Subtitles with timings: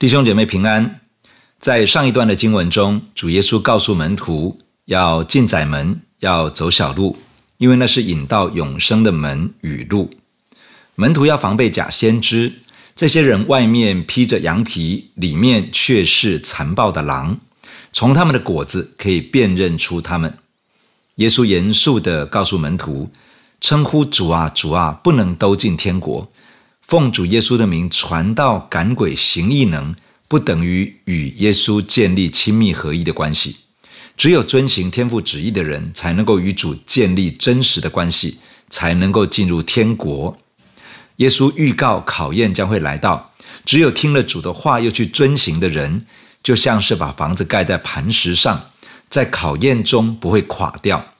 [0.00, 1.00] 弟兄姐妹平安。
[1.58, 7.18] 在上一段的经文中，主耶稣告诉门徒要进窄门，要走小路，
[7.58, 10.14] 因为那是引到永生的门与路。
[10.94, 12.50] 门徒要防备假先知，
[12.96, 17.38] 这些人外面披着羊皮，里面却是残暴的狼。
[17.92, 20.38] 从他们的果子可以辨认出他们。
[21.16, 23.10] 耶稣严肃地告诉门徒，
[23.60, 26.32] 称呼主啊主啊，不能都进天国。
[26.90, 29.94] 奉主耶稣的名传道赶鬼行异能，
[30.26, 33.58] 不等于与耶稣建立亲密合一的关系。
[34.16, 38.40] 只有遵行天父旨意的人，才能够与主建立真实的关系，
[38.70, 40.36] 才能够进入天国。
[41.18, 43.30] 耶稣预告考验将会来到，
[43.64, 46.04] 只有听了主的话又去遵行的人，
[46.42, 48.72] 就像是把房子盖在磐石上，
[49.08, 51.14] 在考验中不会垮掉。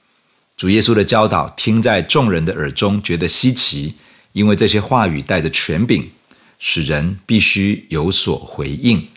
[0.57, 3.95] 主耶稣的教导听在众人的耳中，觉得稀奇。
[4.33, 6.11] 因为这些话语带着权柄，
[6.59, 9.09] 使人必须有所回应。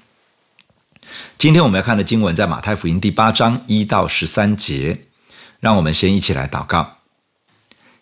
[1.37, 5.05] 今天我们要看的经文在马太福音第八章一到十三节，
[5.59, 6.97] 让我们先一起来祷告。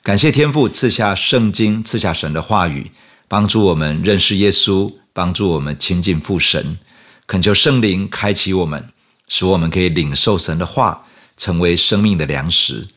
[0.03, 2.91] 感谢天父赐下圣经，赐下神的话语，
[3.27, 6.79] 帮助我们认识耶稣，帮助我们亲近父神。
[7.27, 8.89] 恳求圣灵开启我们，
[9.27, 11.05] 使我们可以领受神的话，
[11.37, 12.87] 成为生命的粮食，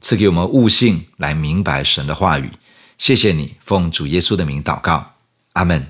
[0.00, 2.50] 赐给我们悟性来明白神的话语。
[3.02, 5.14] 谢谢你，奉主耶稣的名祷告，
[5.54, 5.88] 阿门。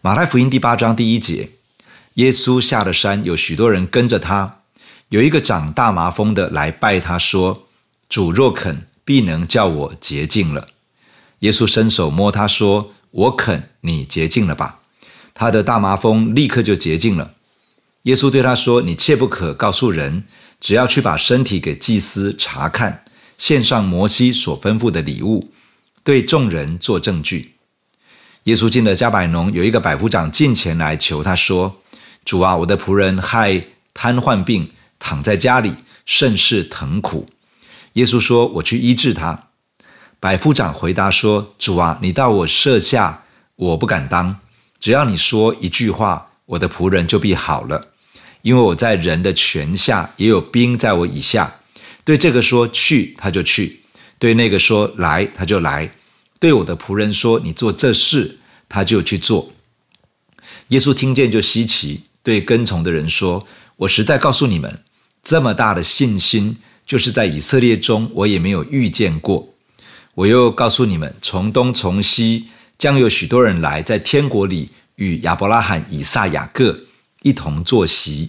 [0.00, 1.50] 马太福音第八章第一节，
[2.14, 4.60] 耶稣下了山，有许多人跟着他。
[5.08, 7.66] 有一个长大麻风的来拜他说
[8.08, 10.68] ：“主若肯，必能叫我洁净了。”
[11.40, 14.82] 耶稣伸手摸他说：“我肯，你洁净了吧。”
[15.34, 17.34] 他的大麻风立刻就洁净了。
[18.04, 20.22] 耶稣对他说：“你切不可告诉人，
[20.60, 23.02] 只要去把身体给祭司查看，
[23.36, 25.52] 献上摩西所吩咐的礼物。”
[26.02, 27.54] 对众人做证据。
[28.44, 31.82] 耶稣进了迦百农，有一个百夫长进前来求他说
[32.24, 35.74] ：“主啊，我的仆人害瘫痪病，躺在家里，
[36.06, 37.28] 甚是疼苦。”
[37.94, 39.48] 耶稣说：“我去医治他。”
[40.18, 43.24] 百夫长回答说：“主啊，你到我舍下，
[43.56, 44.38] 我不敢当。
[44.78, 47.88] 只要你说一句话，我的仆人就必好了。
[48.42, 51.56] 因为我在人的权下，也有兵在我以下。
[52.04, 53.79] 对这个说去，他就去。”
[54.20, 55.88] 对那个说来，他就来；
[56.38, 58.38] 对我的仆人说你做这事，
[58.68, 59.50] 他就去做。
[60.68, 64.80] 耶稣听见就稀奇，对跟从的人说：“我实在告诉你们，
[65.24, 69.54] 这么大的信心，就是在以色列中我也没有遇见过。
[70.14, 76.78] 我又告诉你们，从东从西将有许多人来，在天国里与亚伯拉罕、以撒、雅各
[77.22, 78.28] 一同坐席。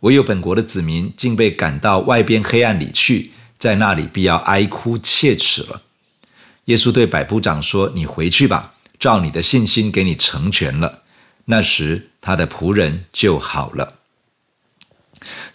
[0.00, 3.32] 唯有本国的子民，竟被赶到外边黑暗里去。”
[3.64, 5.80] 在那里必要哀哭切齿了。
[6.66, 11.04] 耶稣对百夫长说：“你回去吧，照你的信心给你成全了。”
[11.48, 14.00] 那时他的仆人就好了。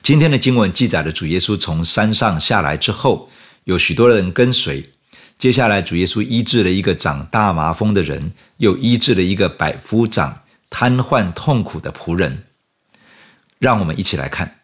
[0.01, 3.29] 今天的经文记载了主耶稣从山上下来之后，
[3.65, 4.89] 有许多人跟随。
[5.37, 10.41] 接下来主耶稣医治了一个长大麻风的人，又医治了一个百夫长
[10.71, 12.45] 瘫痪痛苦的仆人。
[13.59, 14.61] 让我们一起来看。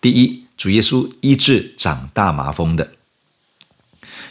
[0.00, 0.45] 第一。
[0.56, 2.92] 主耶稣医治长大麻风的，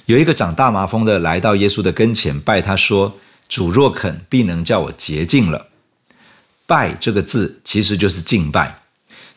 [0.06, 5.70] 有一个长大麻风的来到耶稣的跟前，拜他说：“主若肯，必能叫我洁净了。”
[6.66, 8.82] 拜这个字其实就是敬拜。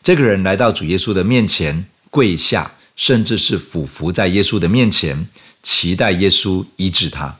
[0.01, 5.27] 这个人来到主耶稣的面前，跪下，甚至是俯伏在耶稣的面前，
[5.61, 7.37] 期待耶稣医治他。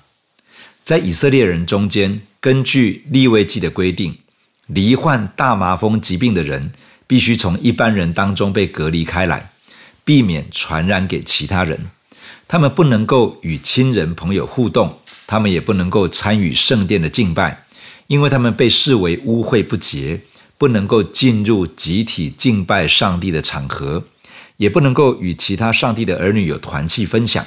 [0.83, 4.17] 在以色列人中间，根据利未记的规定，
[4.67, 6.71] 罹患大麻风疾病的人，
[7.09, 9.49] 必须从一般人当中被隔离开来，
[10.05, 11.89] 避免传染给其他人。
[12.47, 17.65] 他们不能够与亲人朋友互动，他们也不能够参与圣殿的敬拜，
[18.05, 20.21] 因为他们被视为污秽不洁，
[20.59, 24.03] 不能够进入集体敬拜上帝的场合，
[24.57, 27.43] 也不能够与其他上帝的儿女有团契分享。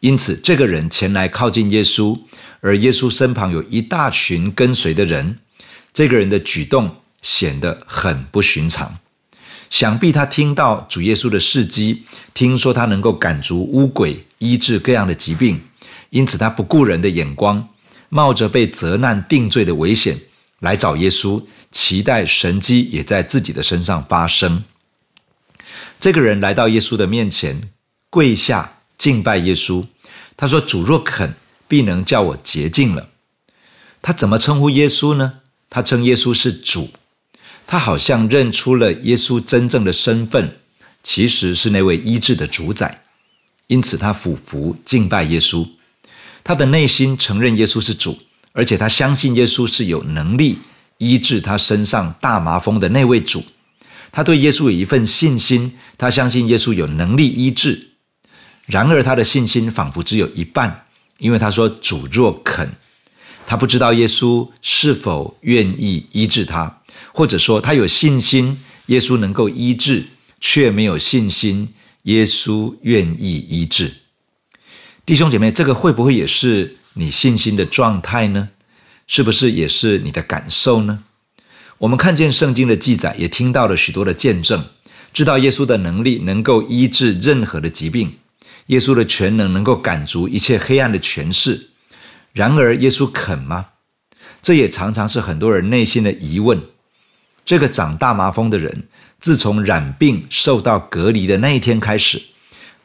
[0.00, 2.18] 因此，这个人前来靠近耶稣，
[2.60, 5.38] 而耶稣身旁有一大群跟随的人，
[5.94, 8.98] 这个人的举动，显得很不寻常，
[9.68, 15.62] 想必他听到主耶稣的事迹，听说他能够赶逐污鬼、医治各样的疾病，
[16.10, 17.68] 因此他不顾人的眼光，
[18.08, 20.18] 冒着被责难定罪的危险
[20.58, 24.64] 来找耶稣，期待神迹也在自己的身上发生。
[26.00, 27.70] 这个人来到耶稣的面前，
[28.08, 29.86] 跪下敬拜耶稣。
[30.36, 31.34] 他说：“主若肯，
[31.68, 33.10] 必能叫我洁净了。”
[34.00, 35.40] 他怎么称呼耶稣呢？
[35.68, 36.88] 他称耶稣是主。
[37.70, 40.56] 他好像认出了耶稣真正的身份，
[41.04, 43.04] 其实是那位医治的主宰，
[43.68, 45.68] 因此他俯伏敬拜耶稣。
[46.42, 48.18] 他的内心承认耶稣是主，
[48.50, 50.58] 而且他相信耶稣是有能力
[50.98, 53.44] 医治他身上大麻风的那位主。
[54.10, 57.90] 他对耶稣有一份信心，他相信耶稣有能力医治。
[58.66, 60.86] 然而，他的信心仿佛只有一半，
[61.18, 62.68] 因为他说：“主若肯。”
[63.46, 66.79] 他不知道耶稣是否愿意医治他，
[67.20, 70.04] 或者说他有信心耶稣能够医治，
[70.40, 71.68] 却没有信心
[72.04, 73.92] 耶稣愿意医治。
[75.04, 78.48] 弟兄姐妹，这个会不会也是你信心的状态呢？
[79.06, 81.04] 是不是也是你的感受呢？
[81.76, 84.64] 我们看见圣经的记载，也听到了许多的见证，
[85.12, 88.14] 知道耶稣的能力能够医治任何的疾病，
[88.68, 91.68] 耶稣的全能能够赶逐一切黑暗的权势。
[92.32, 93.66] 然而，耶稣肯吗？
[94.40, 96.58] 这也常常是很多人内心的疑问。
[97.50, 98.84] 这个长大麻风的人，
[99.20, 102.22] 自从染病受到隔离的那一天开始，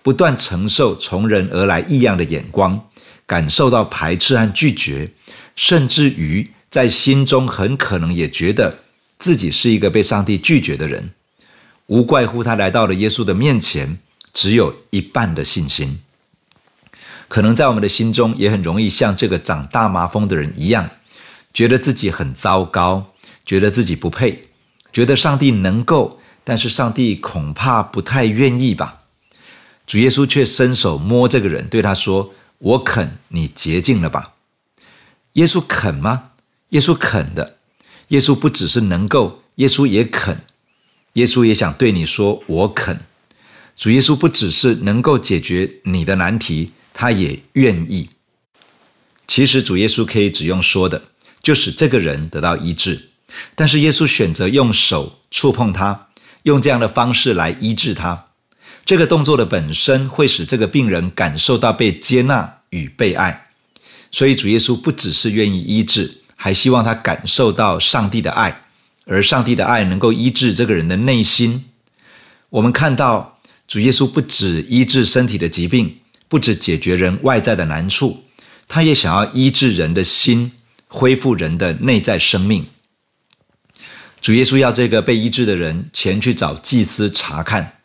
[0.02, 2.88] 不断承受从人而来异样的眼光，
[3.28, 5.12] 感受到排斥和拒绝，
[5.56, 8.80] 甚至于在心中很可能也觉得
[9.20, 11.12] 自己是一个被上帝拒绝的人。
[11.86, 14.00] 无怪乎他来到了耶稣的面前，
[14.34, 16.00] 只有一半的信心。
[17.28, 20.90] 可能在我们的心中也很容易像这个长大麻风的人一样，
[21.54, 23.14] 觉得自己很糟糕，
[23.46, 24.42] 觉得自己不配，
[24.96, 29.02] 觉得上帝能够，但是上帝恐怕不太愿意吧。
[29.86, 34.36] 主耶稣却伸手摸这个人，对他说：“我肯，你洁净了吧。”
[35.34, 36.30] 耶稣肯吗？
[36.70, 37.58] 耶稣肯的。
[38.08, 40.46] 耶稣不只是能够，耶稣也肯。
[41.12, 43.02] 耶稣也想对你说：“我肯。”
[43.76, 46.72] 主耶稣不只是能够解决你的难题。
[46.94, 48.12] 他也愿意。
[49.28, 51.02] 其实主耶稣可以只用说的，
[51.42, 53.10] 就使这个人得到医治。
[53.56, 56.08] 但是耶稣选择用手触碰他，
[56.44, 58.28] 用这样的方式来医治他。
[58.86, 63.48] 这个动作的本身会使这个病人感受到被接纳与被爱。
[64.12, 68.64] 所以主耶稣不只是愿意医治，还希望他感受到上帝的爱，
[69.06, 71.66] 而上帝的爱能够医治这个人的内心。
[72.50, 75.98] 我们看到主耶稣不止医治身体的疾病。
[76.28, 78.26] 不止解决人外在的难处，
[78.68, 80.52] 他也想要医治人的心，
[80.88, 82.66] 恢复人的内在生命。
[84.26, 87.78] 主耶稣要这个被医治的人前去找祭司查看，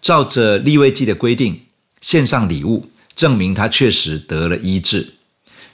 [0.00, 1.62] 照着立位记的规定
[2.00, 5.14] 献上礼物，证明他确实得了医治。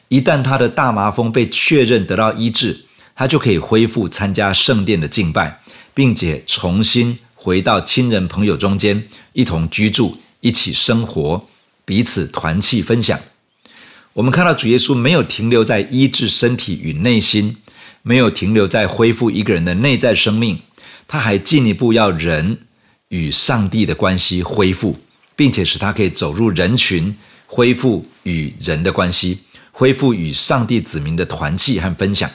[0.08, 5.60] 一旦他的大麻风被确认得到医治，他就可以恢复参加圣殿的敬拜，
[5.92, 11.46] 并且重新回到亲人朋友中间，一同居住，一起生活。
[11.84, 13.20] 彼此团契分享，
[14.14, 17.58] 我们看到主耶稣没有停留在医治身体与内心，
[18.08, 20.60] 没有停留在恢复一个人的内在生命，
[21.06, 22.60] 他还进一步要人
[23.08, 24.96] 与上帝的关系恢复，
[25.36, 27.14] 并且使他可以走入人群，
[27.46, 29.40] 恢复与人的关系，
[29.72, 32.30] 恢复与上帝子民的团契和分享。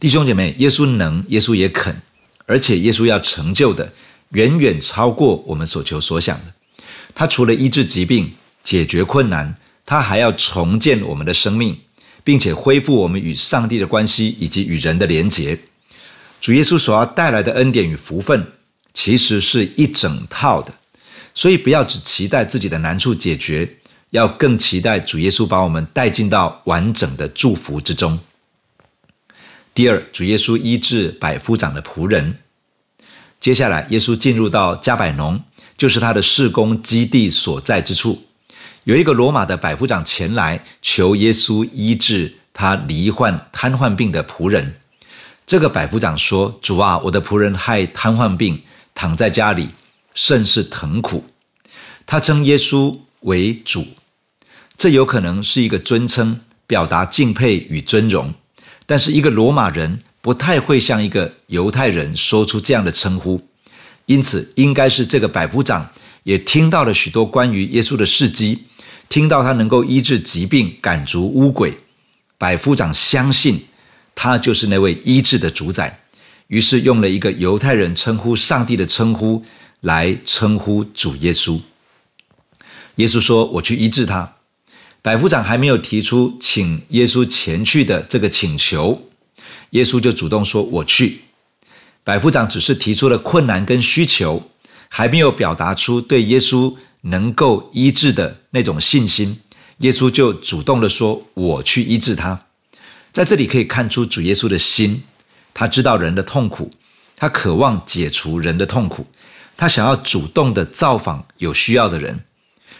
[0.00, 2.02] 弟兄姐妹，耶稣能，耶稣也肯，
[2.46, 3.92] 而且耶稣要成就的
[4.30, 6.54] 远远超过我们所求所想的。
[7.14, 8.32] 他除了医治疾病、
[8.64, 9.54] 解决困难，
[9.84, 11.78] 他还要重建我们的生命，
[12.26, 15.56] 并且恢复我们与上帝的关系以及与人的连结。
[16.40, 18.48] 主耶稣所要带来的恩典与福分，
[18.92, 20.74] 其实是一整套的，
[21.36, 23.76] 所以不要只期待自己的难处解决，
[24.10, 28.18] 要更期待主耶稣把我们带进到完整的祝福之中。
[29.72, 32.38] 第二，主耶稣医治百夫长的仆人。
[33.38, 35.40] 接下来，耶稣进入到加百农。
[35.78, 38.25] 就是他的事工基地所在之处，
[38.86, 44.76] 有一个罗马的百夫长前来求耶稣医治他罹患瘫痪病的仆人。
[45.44, 48.62] 这个百夫长说：“主啊，我的仆人害瘫痪病，
[48.94, 49.70] 躺在家里，
[50.14, 51.24] 甚是疼苦。”
[52.06, 53.84] 他称耶稣为主，
[54.78, 58.32] 这有可能是一个尊称，表达敬佩与尊荣。
[58.86, 63.48] 但是一个罗马人不太会向一个犹太人说出这样的称呼。
[64.04, 65.90] 因此，应该是这个百夫长
[66.22, 68.66] 也听到了许多关于耶稣的事迹，
[69.08, 71.78] 听到他能够医治疾病、赶逐污鬼。
[72.38, 73.64] 百夫长相信
[74.14, 76.00] 他就是那位医治的主宰，
[76.48, 79.44] 于是用了一个犹太人称呼上帝的称呼
[79.80, 81.60] 来称呼主耶稣。
[82.96, 84.34] 耶稣说：“我去医治他。”
[85.02, 89.08] 百夫长还没有提出请耶稣前去的这个请求，
[89.70, 91.20] 耶稣就主动说：“我去。”
[92.02, 94.50] 百夫长只是提出了困难跟需求，
[94.88, 99.40] 还没有表达出对耶稣能够医治的那种信心。
[99.78, 102.46] 耶稣就主动的说：“我去医治他。”
[103.12, 105.02] 在这里可以看出主耶稣的心，
[105.54, 106.70] 他知道人的痛苦，
[107.16, 109.06] 他渴望解除人的痛苦，
[109.56, 112.24] 他想要主动的造访有需要的人，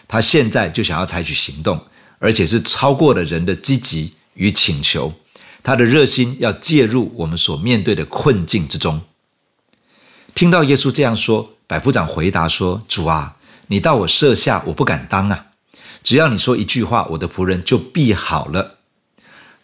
[0.09, 1.87] 他现在就想要采取行动，
[2.19, 5.13] 而且是超过了人的积极与请求。
[5.63, 9.01] 他的热心要介入我们所面对的困境之中。
[10.35, 13.37] 听到耶稣这样说，百夫长回答说：“主啊，
[13.69, 15.47] 你到我舍下，我不敢当啊。
[16.03, 18.77] 只要你说一句话，我的仆人就必好了。”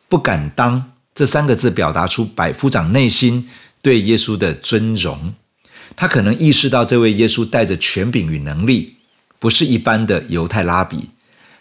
[0.09, 3.49] 不敢当这三个字表达出百夫长内心
[3.81, 5.33] 对耶稣的尊荣。
[5.97, 8.97] 他可能意识到这位耶稣带着权柄与能力，
[9.39, 11.11] 不是一般的犹太拉比。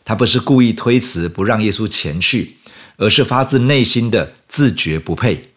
[0.03, 2.57] 他不是故意推辞不让耶稣前去，
[2.98, 5.51] 而是发自内心的自觉不配。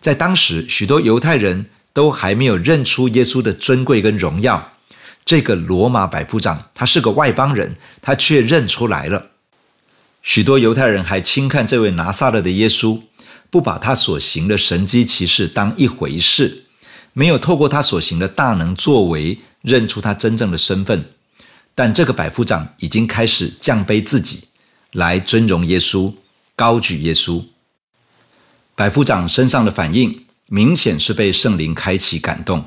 [0.00, 4.74] 在当时，许多犹太人都还没有认出耶稣的尊贵跟荣耀。
[5.24, 9.30] 这个罗马百夫长，他是个外邦人，他却认出来了。
[10.22, 13.00] 许多犹太人还轻看这位拿撒勒的耶稣，
[13.48, 16.64] 不把他所行的神迹奇事当一回事。
[17.12, 21.06] 没有透过他所行的大能作为认出他真正的身份，
[21.74, 24.44] 但这个百夫长已经开始降卑自己，
[24.92, 26.14] 来尊荣耶稣，
[26.54, 27.44] 高举耶稣。
[28.74, 32.64] 百夫长身上的反应明显是被圣灵开启感动。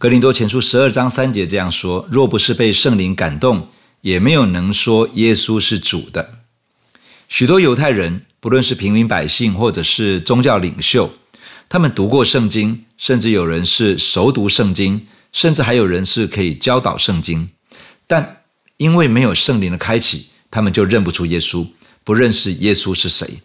[0.00, 3.66] 格林多前书十二章三节这样说：“若不是被圣灵感动，
[4.02, 6.38] 也没有能说耶稣是主的。”
[7.28, 11.10] 许多犹太人，不论是平民百姓或者是宗教领袖。
[11.68, 17.50] 他们读过圣经，甚至有人是熟读圣经，甚至还有人是可以教导圣经。
[18.06, 18.42] 但
[18.76, 21.66] 因为没有圣灵的开启，他们就认不出耶稣，
[22.04, 23.40] 不认识耶稣是谁。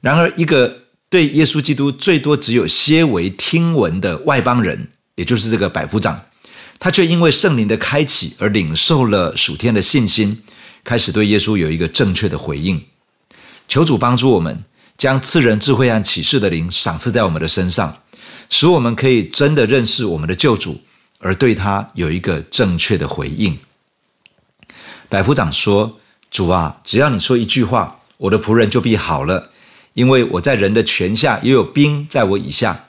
[0.00, 6.20] 然而，一个对耶稣基督最多只有些微听闻的外邦人，也就是这个百夫长，
[6.78, 10.42] 他却因为圣灵的开启而领受了属天的信心，
[10.84, 12.84] 开始对耶稣有一个正确的回应。
[13.68, 14.64] 求主帮助我们。
[14.96, 17.96] 将赐人智慧和启示的灵赏赐在我们的身上，
[18.48, 20.82] 使我们可以真的认识我们的救主，
[21.18, 23.58] 而对他有一个正确的回应。
[25.08, 25.98] 百夫长说
[26.30, 29.50] ：“主啊，只要你说一句话，我的仆人就必好了，
[29.94, 32.86] 因为我在人的权下，也有兵在我以下。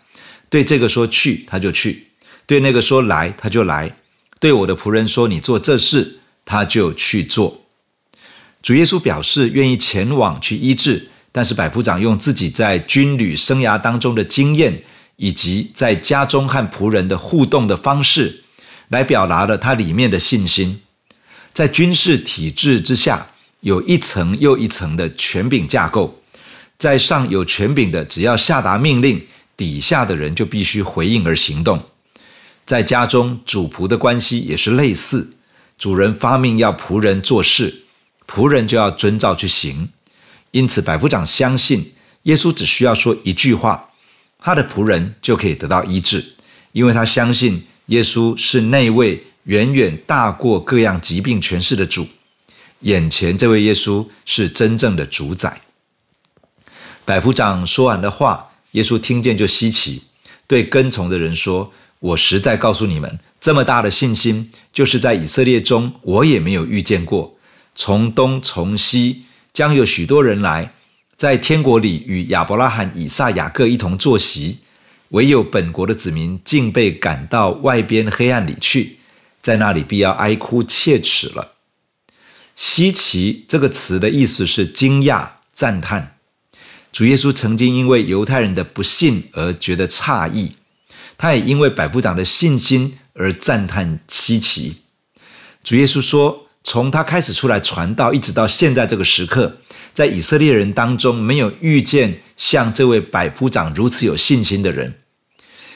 [0.48, 2.10] 对这个说去，他就去；
[2.46, 3.90] 对那个说来，他就来；
[4.40, 7.66] 对我的仆人说你做这事，他就去做。”
[8.62, 11.10] 主耶稣表示愿意前往去医治。
[11.32, 14.84] 但是百夫长用自己在军旅生涯当中的经验，
[15.18, 18.46] 以及在家中和仆人的互动的方式，
[18.88, 20.80] 来表达了他里面的信心。
[21.52, 23.28] 在军事体制之下，
[23.60, 26.22] 有一层又一层的权柄架构，
[26.78, 31.84] 在上有权柄的，只要下达命令，底下的人就必须回应而行动。
[32.66, 35.36] 在家中，主仆的关系也是类似，
[35.78, 37.84] 主人发命要仆人做事，
[38.28, 39.90] 仆人就要遵照去行。
[40.52, 41.94] 因此，百夫长相信
[42.24, 43.92] 耶稣只需要说一句话，
[44.40, 46.34] 他的仆人就可以得到医治，
[46.72, 52.08] 因为他相信耶稣是那位远远大过各样疾病权势的主。
[52.80, 55.62] 眼前这位耶稣是真正的主宰。
[57.04, 60.04] 百夫长说完的话，耶稣听见就稀奇，
[60.48, 61.72] 对跟从的人说
[62.06, 67.38] ：“我实在告诉你们，这么大的信心，就是在以色列中我也没有遇见过，
[67.74, 69.24] 从东从西。”
[69.56, 70.74] 将有许多人来，
[71.16, 74.60] 在天国里与亚伯拉罕、以撒、雅各一同坐席，
[75.10, 78.98] 唯有本国的子民竟被赶到外边黑暗里去，
[79.42, 81.54] 在那里必要哀哭切齿了。
[82.58, 86.18] 稀奇这个词的意思是惊讶、赞叹。
[86.92, 90.58] 主耶稣曾经因为犹太人的不信而觉得诧异，
[91.18, 94.78] 他也因为百夫长的信心而赞叹稀奇。
[95.64, 96.42] 主耶稣说。
[96.68, 99.58] 从他开始出来传道，一直到现在这个时刻，
[99.94, 104.96] 在以色列人当中，没有遇见像这位百夫长如此有信心的人。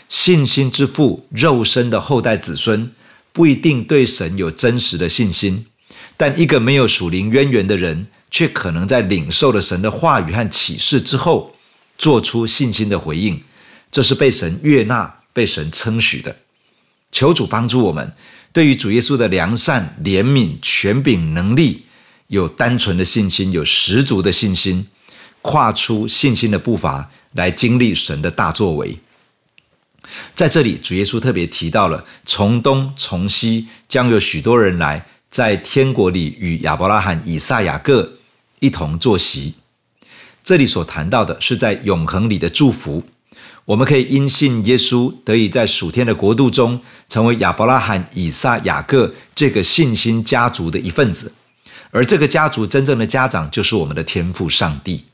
[0.10, 2.91] 信心之父，肉身的后代子孙，
[3.31, 5.67] 不一定对神有真实的信心，
[6.17, 11.53] 但一个没有属灵渊源的人，却可能在领受了神的话语和启示之后，
[12.00, 13.43] 做出信心的回应。
[13.91, 16.36] 这是被神悦纳、被神称许的。
[17.12, 18.13] 求主帮助我们。
[18.51, 21.86] 对于主耶稣的良善、怜悯、权柄、能力，
[22.27, 24.88] 有单纯的信心，有十足的信心，
[25.43, 28.98] 跨出信心的步伐来经历神的大作为。
[30.33, 38.17] 在这里，主耶稣特别提到了从东从西将有许多人来，在天国里与亚伯拉罕、以撒、雅各
[38.59, 39.53] 一同坐席。
[40.43, 43.07] 这里所谈到的是在永恒里的祝福。
[43.69, 51.31] 我们可以因信耶稣，得以在属天的国度中，成为亚伯拉罕、以撒、雅各这个信心家族的一份子。
[51.91, 55.05] 而这个家族真正的家长，就是我们的天父上帝。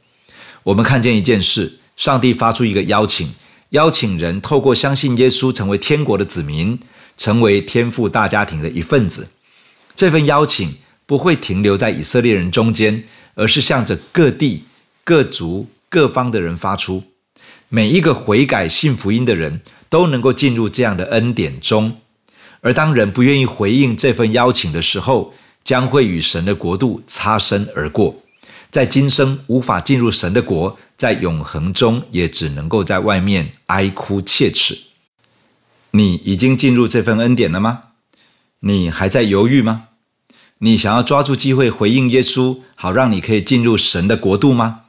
[0.63, 3.29] 我们看见一件事：上帝发出一个邀请，
[3.71, 6.79] 邀请人透过相信耶稣，成为天国的子民，
[7.17, 9.27] 成为天父大家庭的一份子。
[9.97, 10.73] 这份邀请
[11.05, 14.63] 不会停留在以色列人中间，而是向着各地、
[15.03, 17.03] 各族、各方的人发出，
[17.69, 21.97] 每一个悔改信福音的人都能够进入这样的恩典中。
[22.61, 28.15] 而当人不愿意回应这份邀请的时候，将会与神的国度擦身而过，
[28.71, 34.77] 在今生无法进入神的国，在永恒中也只能够在外面哀哭切齿。
[35.91, 37.83] 你已经进入这份恩典了吗？
[38.61, 39.89] 你还在犹豫吗？
[40.59, 44.81] 你想要抓住机会回应耶稣，好让你可以进入神的国度吗？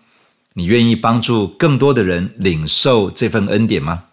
[0.59, 4.05] 你愿意帮助更多的人领受这份恩典吗？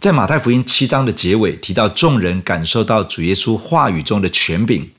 [0.00, 4.90] 在马太福音七章的结尾提到，众人感受到主耶稣话语中的权柄。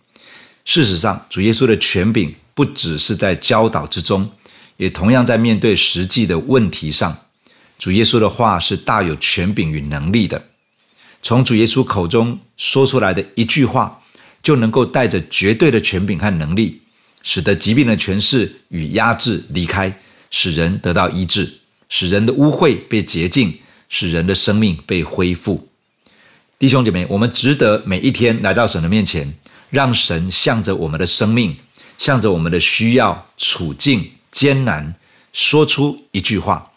[0.66, 4.30] 事实上，主耶稣的权柄不只是在教导之中，
[4.78, 7.18] 也同样在面对实际的问题上。
[7.80, 10.50] 主耶稣的话是大有权柄与能力的。
[11.24, 14.04] 从主耶稣口中说出来的一句话，
[14.44, 16.84] 就能够带着绝对的权柄和能力，
[17.28, 20.00] 使得疾病的权势与压制离开，
[20.32, 23.54] 使人得到医治，使人的污秽被洁净，
[23.90, 25.68] 使人的生命被恢复。
[26.58, 29.34] 弟兄姐妹，我们值得每一天来到神的面前。
[29.70, 31.54] 让神向着我们的生命，
[31.98, 34.96] 向着我们的需要、处境、艰难，
[35.34, 36.72] 说出一句话。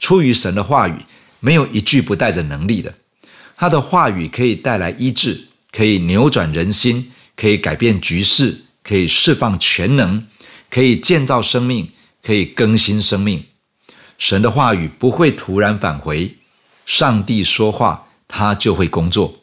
[0.00, 0.96] 出于神的话语，
[1.38, 2.92] 没有一句不带着能力的。
[3.56, 10.26] 他的话语可以带来医治，可以扭转人心，可以改变局势，可以释放全能，
[10.70, 11.90] 可以建造生命，
[12.22, 13.44] 可以更新生命。
[14.18, 16.36] 神的话语不会突然返回，
[16.86, 19.40] 上帝说话，他就会工作。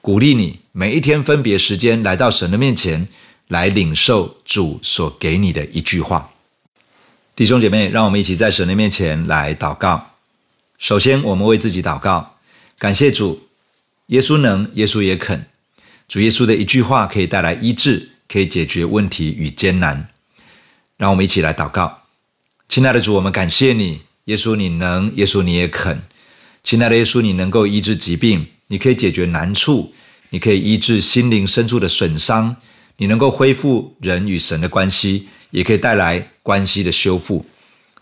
[0.00, 3.06] 鼓励你每一天分别时间来到神的面前，
[3.48, 6.32] 来领受主所给你的一句话。
[7.36, 10.10] 弟兄姐妹，让我们一起在神的面前来祷告。
[10.78, 12.36] 首先，我们为自己祷告，
[12.78, 13.48] 感谢主，
[14.08, 15.46] 耶稣能，耶稣也肯。
[16.08, 20.08] 主耶稣的一句话可以带来医治，可以解决问题与艰难。
[20.96, 22.04] 让我们一起来祷告。
[22.68, 26.00] 亲爱的主，我们感谢你，耶稣你能，耶稣你也肯。
[26.64, 28.46] 亲爱的耶稣，你能够医治疾病。
[28.68, 29.92] 你可以解决难处，
[30.30, 32.56] 你可以医治心灵深处的损伤，
[32.96, 37.44] 你能够恢复人与神的关系，也可以带来关系的修复。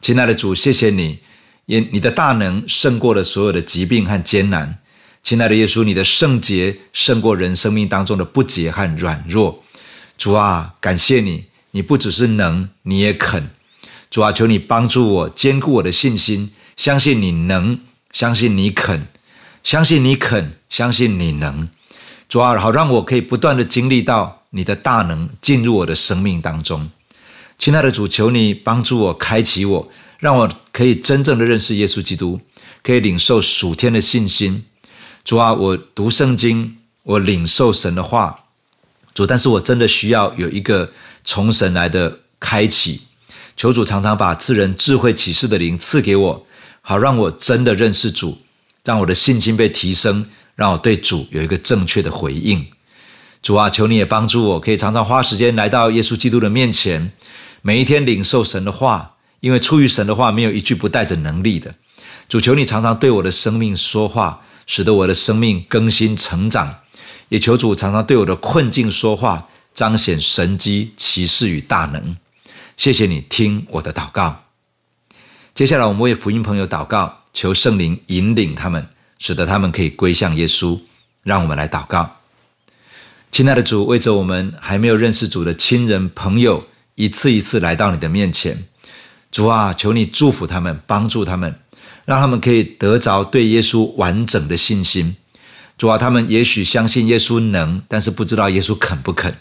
[0.01, 1.19] 亲爱的主，谢谢你，
[1.67, 4.79] 因你的大能胜过了所有的疾病和艰难。
[5.25, 9.65] 亲爱的耶稣，你的圣洁胜过人生命当中的不洁和软弱。
[10.21, 13.49] 主啊，感谢你，你不只是能，你也肯。
[14.11, 17.81] 主啊，求你帮助我，坚固我的信心，相信你能，
[18.13, 19.07] 相信你肯。
[19.65, 21.71] 相信你肯，相信你能，
[22.29, 26.91] 主啊，好让我可以不断的经历到你的大能进入我的生命当中。
[27.59, 32.39] 亲爱的主，求你帮助我，开启我，让我可以真正的认识耶稣基督，
[32.83, 34.67] 可以领受属天的信心。
[35.25, 38.45] 主啊，我读圣经，我领受神的话，
[39.27, 40.91] 但是我真的需要有一个
[41.25, 43.03] 从神来的开启。
[43.57, 46.47] 求主常常把赐人智慧启示的灵赐给我，
[46.81, 48.39] 好让我真的认识主。
[48.83, 52.67] 让我的信心被提升，让我对主有一个正确的回应。
[53.43, 57.13] 主啊，求你也帮助我，可以常常花时间来到耶稣基督的面前，
[57.61, 61.75] 每一天领受神的话，因为出于神的话，没有一句不带着能力的。
[62.27, 66.77] 主，求你常常对我的生命说话，使得我的生命更新成长。
[67.31, 72.17] 也求主常常对我的困境说话，彰显神迹奇事与大能。
[72.77, 74.45] 谢谢你听我的祷告。
[75.55, 77.17] 接下来，我们为福音朋友祷告。
[77.33, 78.89] 求圣灵引领他们，
[79.21, 80.81] 使得他们可以归向耶稣。
[81.23, 82.17] 让我们来祷告，
[83.31, 86.67] 亲爱的主，为着我们还没有认识主的亲人朋友，
[86.97, 88.65] 一次一次来到你的面前。
[89.31, 91.55] 主啊，求你祝福他们，帮助他们，
[92.05, 95.15] 让他们可以得着对耶稣完整的信心。
[95.81, 99.33] 主啊，他们也许相信耶稣能，但是不知道耶稣肯不肯；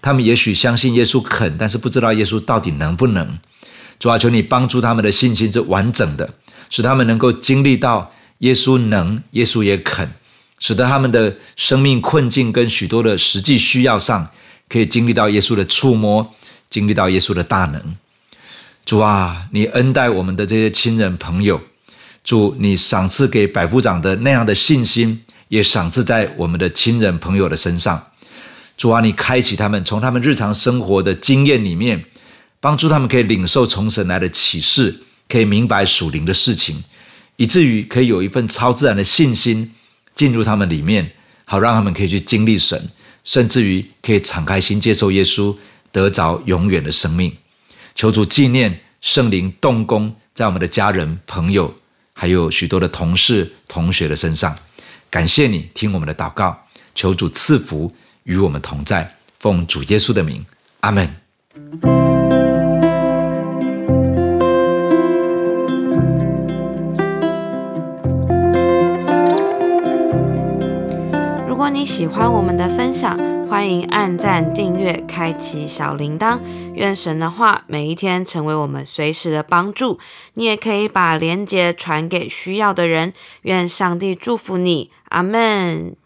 [0.00, 3.38] 他们也许相信耶稣肯，但是不知道耶稣到底能不能。
[4.00, 6.30] 主啊，求你帮助他们的信心是完整的。
[6.70, 10.08] 使他们能够经历到耶稣能，耶稣也肯，
[10.58, 14.30] 使得他们的生命困境跟许多的实际需要上，
[14.70, 16.34] 可以经历到耶稣的触摸，
[16.70, 17.94] 经历到耶稣的大能。
[18.86, 21.60] 主啊，你恩待我们的这些亲人朋友，
[22.24, 28.06] 主，你赏赐给百夫长的那样的信心，也赏赐在我们的亲人朋友的身上。
[28.76, 32.04] 主啊，你开启他们，从他们日常生活的经验里面，
[32.60, 35.02] 帮助他们可以领受从神来的启示。
[35.28, 36.84] 可以明白属灵的事情，
[37.34, 39.74] 以至于可以有一份超自然的信心
[40.14, 41.10] 进入他们里面，
[41.44, 42.80] 好让他们可以去经历神，
[43.24, 45.56] 甚至于可以敞开心接受耶稣，
[45.90, 47.36] 得着永远的生命。
[47.96, 51.74] 求主纪念圣灵动工在我们的家人、朋友，
[52.12, 54.56] 还有许多的同事、同学的身上。
[55.16, 56.54] 感谢你听我们的祷告
[56.94, 57.90] 求主赐福
[58.24, 60.44] 与我们同在奉主耶稣的名
[60.80, 61.08] 阿门。
[71.48, 73.16] 如果你喜欢我们的分享
[73.48, 76.40] 欢迎按赞、订阅、开启小铃铛。
[76.74, 79.98] 愿神的话每一天成为我们随时的帮助。
[80.34, 83.12] 你也可以把连接传给需要的人。
[83.42, 85.96] 愿上帝祝福你，阿门。